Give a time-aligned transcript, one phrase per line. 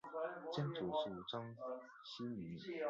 [0.51, 0.97] 曾祖父
[1.27, 1.55] 章
[2.03, 2.57] 希明。